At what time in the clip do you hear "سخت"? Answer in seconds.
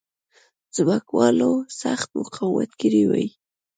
1.81-2.09